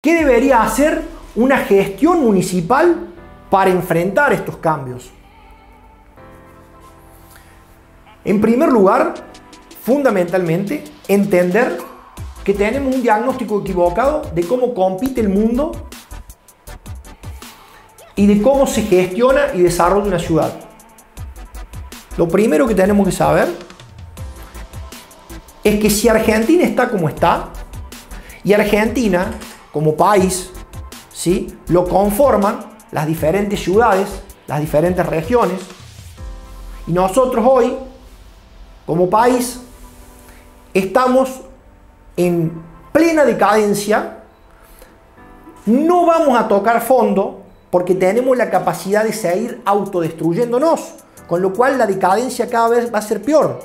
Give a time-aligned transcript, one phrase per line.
[0.00, 1.02] ¿Qué debería hacer
[1.34, 3.08] una gestión municipal
[3.50, 5.10] para enfrentar estos cambios?
[8.24, 9.14] En primer lugar,
[9.82, 11.78] fundamentalmente, entender
[12.44, 15.72] que tenemos un diagnóstico equivocado de cómo compite el mundo
[18.14, 20.52] y de cómo se gestiona y desarrolla una ciudad.
[22.16, 23.48] Lo primero que tenemos que saber
[25.64, 27.48] es que si Argentina está como está,
[28.44, 29.32] y Argentina
[29.72, 30.50] como país,
[31.12, 31.56] ¿sí?
[31.68, 34.08] lo conforman las diferentes ciudades,
[34.46, 35.60] las diferentes regiones,
[36.86, 37.76] y nosotros hoy,
[38.86, 39.60] como país,
[40.72, 41.42] estamos
[42.16, 42.62] en
[42.92, 44.22] plena decadencia,
[45.66, 50.94] no vamos a tocar fondo porque tenemos la capacidad de seguir autodestruyéndonos,
[51.26, 53.60] con lo cual la decadencia cada vez va a ser peor.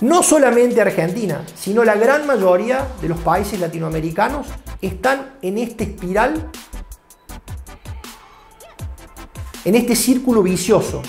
[0.00, 4.46] No solamente Argentina, sino la gran mayoría de los países latinoamericanos
[4.80, 6.50] están en este espiral,
[9.64, 11.02] en este círculo vicioso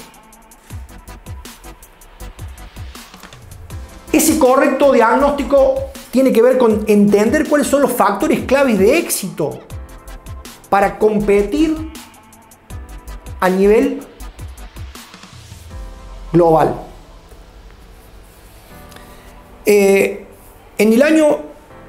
[4.12, 5.76] Ese correcto diagnóstico
[6.12, 9.62] tiene que ver con entender cuáles son los factores claves de éxito
[10.70, 11.92] para competir
[13.40, 14.02] a nivel
[16.34, 16.91] global.
[19.74, 20.26] Eh,
[20.78, 21.38] en el año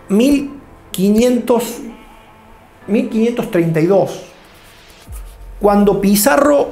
[0.08, 1.78] 1500,
[2.86, 4.22] 1532,
[5.60, 6.70] cuando Pizarro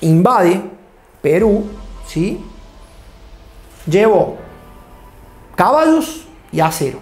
[0.00, 0.60] invade
[1.22, 1.64] Perú,
[2.08, 2.44] ¿sí?
[3.86, 4.36] llevo
[5.54, 6.98] caballos y acero.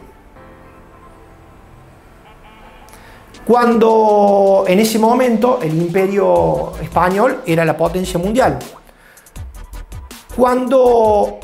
[3.46, 8.58] Cuando en ese momento el imperio español era la potencia mundial.
[10.36, 11.40] Cuando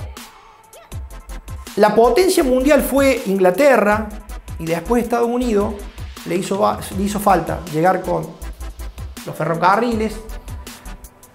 [1.77, 4.09] la potencia mundial fue Inglaterra
[4.59, 5.75] y después Estados Unidos,
[6.27, 8.27] le hizo, le hizo falta llegar con
[9.27, 10.19] los ferrocarriles,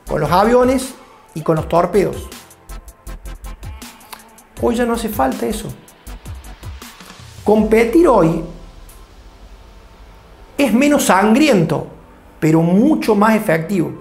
[0.07, 0.95] con los aviones
[1.35, 2.27] y con los torpedos.
[4.61, 5.67] Hoy ya no hace falta eso.
[7.43, 8.43] Competir hoy
[10.57, 11.87] es menos sangriento,
[12.39, 13.91] pero mucho más efectivo.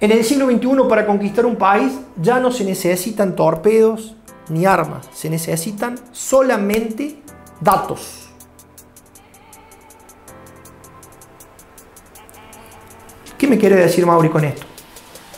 [0.00, 4.16] En el siglo XXI para conquistar un país ya no se necesitan torpedos
[4.48, 7.22] ni armas, se necesitan solamente
[7.60, 8.28] datos.
[13.38, 14.66] ¿Qué me quiere decir Mauri con esto?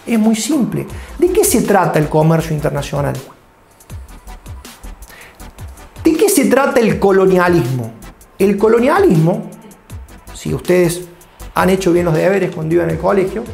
[0.06, 0.86] Es muy simple.
[1.18, 3.16] ¿De qué se trata el comercio internacional?
[6.34, 7.92] se trata el colonialismo?
[8.40, 9.50] El colonialismo,
[10.34, 11.02] si ustedes
[11.54, 13.44] han hecho bien los deberes cuando iban al colegio,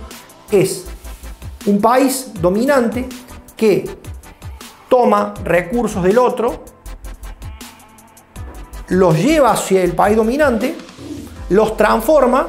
[0.51, 0.87] es
[1.67, 3.07] un país dominante
[3.55, 3.99] que
[4.91, 6.65] toma recursos del otro,
[8.89, 10.75] los lleva hacia el país dominante,
[11.49, 12.49] los transforma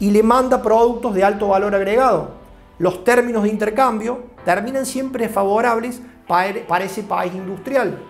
[0.00, 2.30] y le manda productos de alto valor agregado.
[2.78, 8.02] Los términos de intercambio terminan siempre favorables para ese país industrial.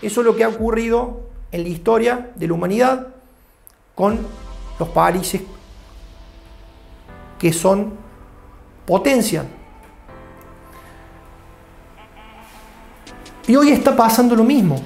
[0.00, 3.08] Eso es lo que ha ocurrido en la historia de la humanidad
[3.94, 4.18] con
[4.78, 5.42] los países
[7.38, 7.94] que son
[8.86, 9.44] potencia.
[13.46, 14.76] Y hoy está pasando lo mismo,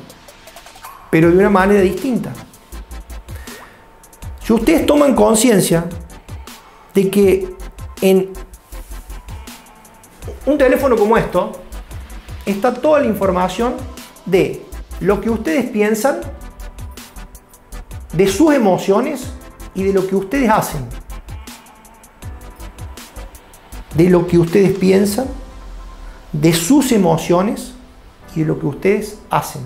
[1.10, 2.32] pero de una manera distinta.
[4.42, 5.86] Si ustedes toman conciencia
[6.94, 7.54] de que
[8.02, 8.30] en
[10.46, 11.52] un teléfono como esto
[12.44, 13.74] está toda la información
[14.26, 14.64] de
[15.00, 16.20] lo que ustedes piensan,
[18.12, 19.32] de sus emociones
[19.74, 20.84] y de lo que ustedes hacen.
[23.94, 25.26] De lo que ustedes piensan,
[26.32, 27.74] de sus emociones
[28.34, 29.62] y lo que ustedes hacen.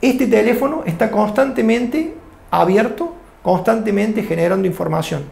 [0.00, 2.14] Este teléfono está constantemente
[2.50, 5.24] abierto, constantemente generando información.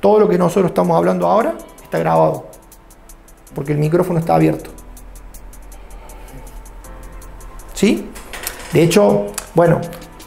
[0.00, 2.46] Todo lo que nosotros estamos hablando ahora está grabado,
[3.54, 4.70] porque el micrófono está abierto.
[7.74, 8.08] ¿Sí?
[8.72, 9.80] De hecho, bueno,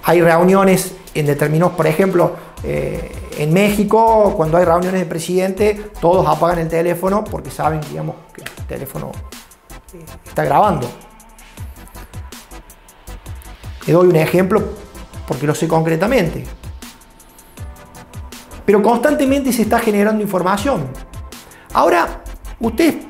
[0.03, 2.33] hay reuniones en determinados, por ejemplo,
[2.63, 8.15] eh, en México, cuando hay reuniones de presidente, todos apagan el teléfono porque saben, digamos,
[8.33, 9.11] que el teléfono
[10.25, 10.87] está grabando.
[13.85, 14.63] Le doy un ejemplo
[15.27, 16.45] porque lo sé concretamente.
[18.65, 20.87] Pero constantemente se está generando información.
[21.73, 22.23] Ahora,
[22.59, 23.05] ustedes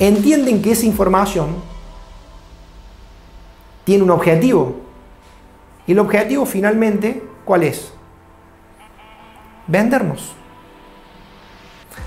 [0.00, 1.56] entienden que esa información
[3.84, 4.76] tiene un objetivo.
[5.86, 7.92] Y el objetivo finalmente, ¿cuál es?
[9.66, 10.32] Vendernos.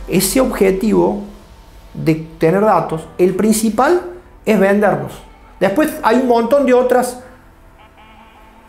[0.07, 1.23] Ese objetivo
[1.93, 4.01] de tener datos, el principal
[4.45, 5.30] es vendernos.
[5.61, 7.19] Después hay un montón de otras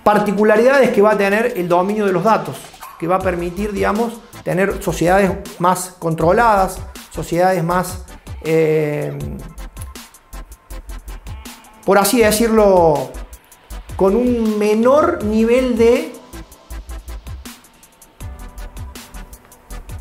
[0.04, 2.58] particularidades que va a tener el dominio de los datos,
[2.98, 6.78] que va a permitir, digamos, tener sociedades más controladas,
[7.10, 8.04] sociedades más,
[8.44, 9.18] eh,
[11.86, 13.10] por así decirlo,
[13.96, 16.12] con un menor nivel de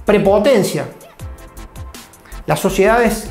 [0.03, 0.89] prepotencia.
[2.45, 3.30] Las sociedades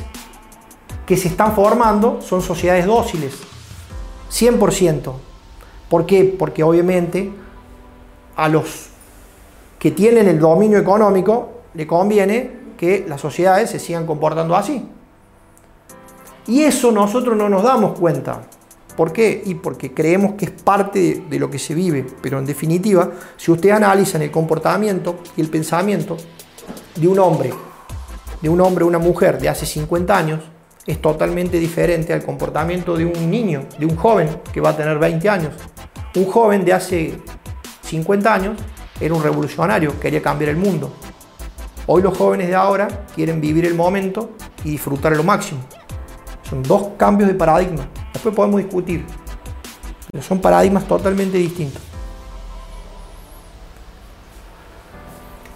[1.05, 3.33] que se están formando son sociedades dóciles,
[4.31, 5.13] 100%.
[5.89, 6.35] ¿Por qué?
[6.37, 7.31] Porque obviamente
[8.35, 8.87] a los
[9.77, 14.87] que tienen el dominio económico le conviene que las sociedades se sigan comportando así.
[16.47, 18.41] Y eso nosotros no nos damos cuenta.
[18.95, 19.41] ¿Por qué?
[19.45, 22.05] Y porque creemos que es parte de, lo que se vive.
[22.21, 26.17] Pero en definitiva, si ustedes analizan el comportamiento y el pensamiento
[26.95, 27.53] de un hombre,
[28.41, 30.43] de un hombre o una mujer de hace 50 años,
[30.85, 34.97] es totalmente diferente al comportamiento de un niño, de un joven que va a tener
[34.97, 35.53] 20 años.
[36.15, 37.17] Un joven de hace
[37.83, 38.57] 50 años
[38.99, 40.91] era un revolucionario, quería cambiar el mundo.
[41.87, 44.31] Hoy los jóvenes de ahora quieren vivir el momento
[44.63, 45.61] y disfrutar lo máximo.
[46.49, 47.87] Son dos cambios de paradigma.
[48.13, 49.05] Después podemos discutir.
[50.11, 51.90] Pero son paradigmas totalmente distintos.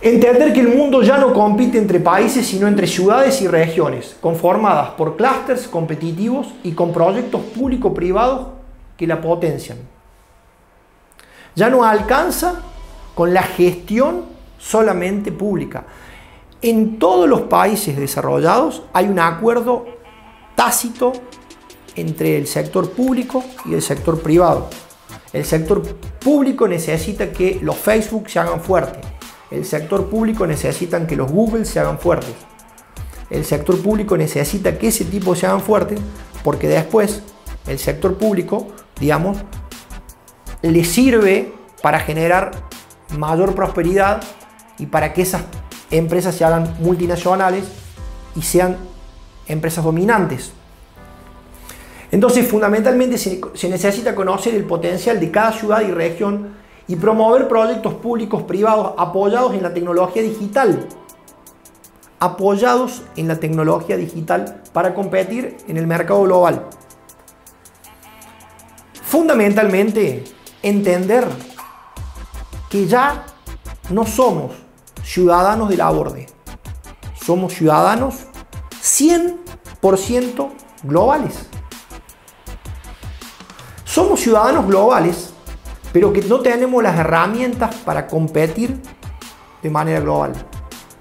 [0.05, 4.91] Entender que el mundo ya no compite entre países, sino entre ciudades y regiones, conformadas
[4.91, 8.49] por clústeres competitivos y con proyectos público-privados
[8.97, 9.79] que la potencian.
[11.55, 12.61] Ya no alcanza
[13.15, 14.25] con la gestión
[14.59, 15.85] solamente pública.
[16.61, 19.87] En todos los países desarrollados hay un acuerdo
[20.53, 21.13] tácito
[21.95, 24.69] entre el sector público y el sector privado.
[25.33, 25.81] El sector
[26.19, 29.14] público necesita que los Facebook se hagan fuertes.
[29.51, 32.33] El sector público necesita que los Google se hagan fuertes.
[33.29, 35.99] El sector público necesita que ese tipo se hagan fuertes
[36.43, 37.21] porque después
[37.67, 38.67] el sector público,
[38.99, 39.37] digamos,
[40.61, 42.51] le sirve para generar
[43.17, 44.23] mayor prosperidad
[44.77, 45.43] y para que esas
[45.91, 47.65] empresas se hagan multinacionales
[48.35, 48.77] y sean
[49.47, 50.51] empresas dominantes.
[52.11, 56.55] Entonces, fundamentalmente se, necesita conocer el potencial de cada ciudad y región
[56.87, 60.87] y promover proyectos públicos privados apoyados en la tecnología digital.
[62.19, 66.67] Apoyados en la tecnología digital para competir en el mercado global.
[69.03, 70.23] Fundamentalmente,
[70.61, 71.27] entender
[72.69, 73.25] que ya
[73.89, 74.53] no somos
[75.03, 76.27] ciudadanos de la borde,
[77.21, 78.25] somos ciudadanos
[78.81, 80.49] 100%
[80.83, 81.49] globales.
[83.83, 85.33] Somos ciudadanos globales,
[85.95, 88.81] pero que no tenemos las herramientas para competir
[89.63, 90.33] de manera global.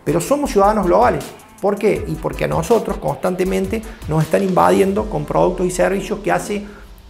[0.04, 1.24] Pero somos ciudadanos globales.
[1.60, 2.04] ¿Por qué?
[2.06, 6.64] Y porque a nosotros constantemente nos están invadiendo con productos y servicios que hace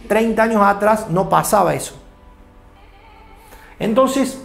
[0.07, 1.93] 30 años atrás no pasaba eso.
[3.77, 4.41] Entonces,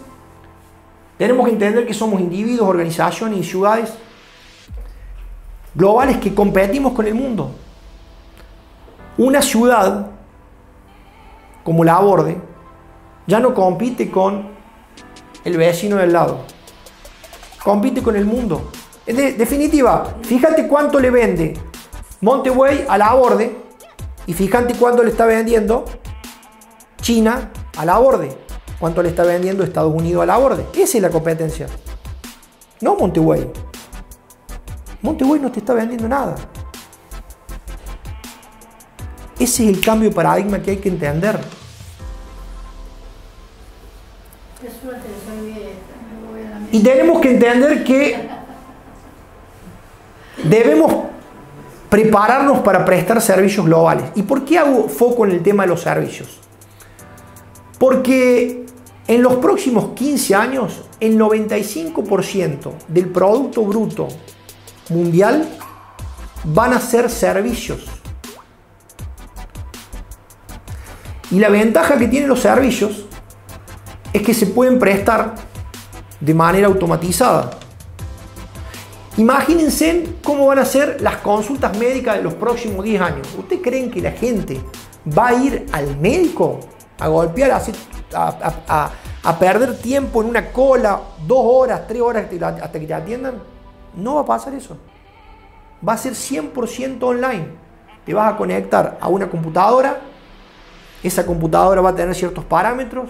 [1.17, 3.91] tenemos que entender que somos individuos, organizaciones y ciudades
[5.73, 7.55] globales que competimos con el mundo.
[9.17, 10.11] Una ciudad
[11.63, 12.50] como la aborde,
[13.27, 14.49] ya no compite con
[15.43, 16.45] el vecino del lado,
[17.63, 18.71] compite con el mundo.
[19.05, 21.53] En definitiva, fíjate cuánto le vende
[22.21, 23.55] Monteway a la aborde
[24.27, 25.85] y fíjate cuánto le está vendiendo
[27.01, 28.37] China a la aborde,
[28.79, 30.67] cuánto le está vendiendo Estados Unidos a la aborde.
[30.73, 31.67] Esa es la competencia.
[32.79, 33.51] No Monteway.
[35.01, 36.35] Monteway no te está vendiendo nada.
[39.39, 41.39] Ese es el cambio de paradigma que hay que entender.
[46.71, 48.29] Y tenemos que entender que
[50.43, 51.05] debemos
[51.89, 54.05] prepararnos para prestar servicios globales.
[54.15, 56.39] ¿Y por qué hago foco en el tema de los servicios?
[57.77, 58.65] Porque
[59.07, 64.07] en los próximos 15 años, el 95% del Producto Bruto
[64.89, 65.45] Mundial
[66.45, 67.85] van a ser servicios.
[71.29, 73.05] Y la ventaja que tienen los servicios
[74.13, 75.35] es que se pueden prestar
[76.21, 77.51] de manera automatizada.
[79.17, 83.27] Imagínense cómo van a ser las consultas médicas de los próximos 10 años.
[83.37, 84.61] ¿Ustedes creen que la gente
[85.17, 86.59] va a ir al médico
[86.97, 88.91] a golpear, a,
[89.23, 92.25] a, perder tiempo en una cola, dos horas, tres horas
[92.61, 93.35] hasta que te atiendan?
[93.95, 94.77] No va a pasar eso.
[95.85, 97.47] Va a ser 100% online.
[98.05, 99.99] Te vas a conectar a una computadora
[101.03, 103.09] esa computadora va a tener ciertos parámetros,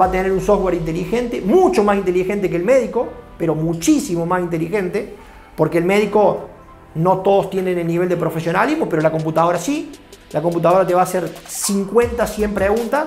[0.00, 3.08] va a tener un software inteligente, mucho más inteligente que el médico,
[3.38, 5.14] pero muchísimo más inteligente,
[5.56, 6.48] porque el médico
[6.94, 9.92] no todos tienen el nivel de profesionalismo, pero la computadora sí.
[10.32, 13.06] la computadora te va a hacer 50, 100 preguntas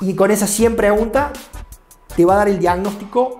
[0.00, 1.30] y con esas 100 preguntas
[2.16, 3.38] te va a dar el diagnóstico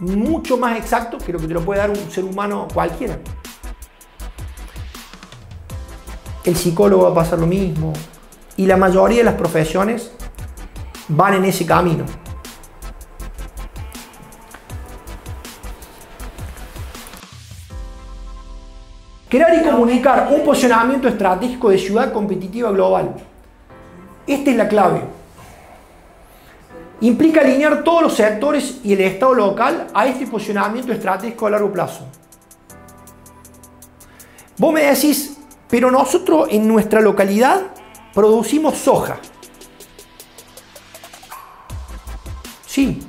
[0.00, 3.18] mucho más exacto que lo que te lo puede dar un ser humano cualquiera.
[6.44, 7.92] El psicólogo va a pasar lo mismo
[8.56, 10.12] y la mayoría de las profesiones
[11.08, 12.04] van en ese camino.
[19.28, 23.14] Crear y comunicar un posicionamiento estratégico de ciudad competitiva global.
[24.26, 25.02] Esta es la clave.
[27.00, 31.72] Implica alinear todos los sectores y el Estado local a este posicionamiento estratégico a largo
[31.72, 32.06] plazo.
[34.58, 37.62] Vos me decís, pero nosotros en nuestra localidad
[38.12, 39.16] producimos soja.
[42.72, 43.02] Sí,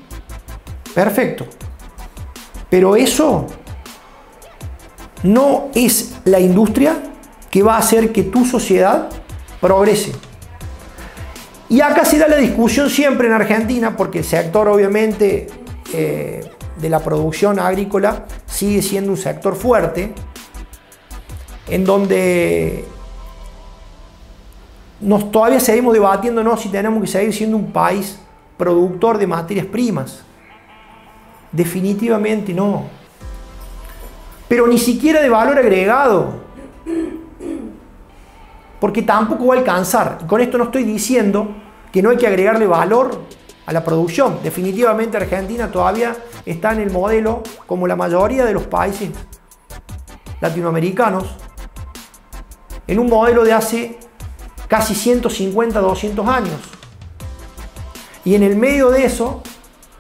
[0.94, 1.46] perfecto.
[2.70, 3.48] Pero eso
[5.24, 6.98] no es la industria
[7.50, 9.08] que va a hacer que tu sociedad
[9.62, 10.12] progrese.
[11.70, 15.48] Y acá se da la discusión siempre en Argentina, porque el sector obviamente
[15.94, 16.46] eh,
[16.82, 20.14] de la producción agrícola sigue siendo un sector fuerte,
[21.70, 22.84] en donde
[25.00, 28.20] nos todavía seguimos debatiéndonos si tenemos que seguir siendo un país
[28.58, 30.24] productor de materias primas.
[31.52, 33.04] Definitivamente no
[34.54, 36.44] pero ni siquiera de valor agregado.
[38.80, 40.28] Porque tampoco va a alcanzar.
[40.28, 41.48] con esto no estoy diciendo
[41.92, 43.20] que no hay que agregarle valor
[43.66, 44.38] a la producción.
[44.44, 49.10] Definitivamente Argentina todavía está en el modelo, como la mayoría de los países
[50.40, 51.24] latinoamericanos,
[52.86, 53.98] en un modelo de hace
[54.68, 56.60] casi 150, 200 años.
[58.26, 59.42] Y en el medio de eso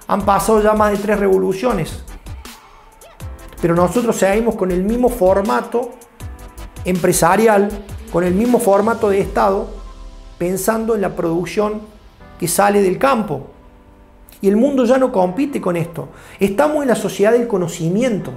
[0.08, 2.04] han pasado ya más de tres revoluciones
[3.64, 5.92] pero nosotros seguimos con el mismo formato
[6.84, 7.70] empresarial,
[8.12, 9.70] con el mismo formato de Estado,
[10.38, 11.82] pensando en la producción
[12.38, 13.48] que sale del campo.
[14.42, 16.10] Y el mundo ya no compite con esto.
[16.42, 18.32] Estamos en la sociedad del conocimiento.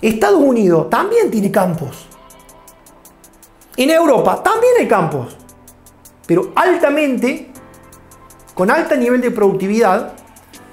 [0.00, 2.06] Estados Unidos también tiene campos.
[3.76, 5.36] En Europa también hay campos.
[6.24, 7.47] Pero altamente,
[8.58, 10.14] con alto nivel de productividad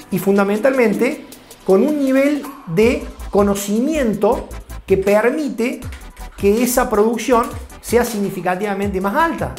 [0.09, 1.27] y fundamentalmente
[1.67, 4.49] con un nivel de conocimiento
[4.87, 5.81] que permite
[6.35, 7.45] que esa producción
[7.81, 9.53] sea significativamente más alta.